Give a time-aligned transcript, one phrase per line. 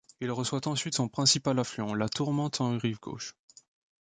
[0.19, 3.35] Il reçoit ensuite son principal affluent, la Tourmente en rive gauche.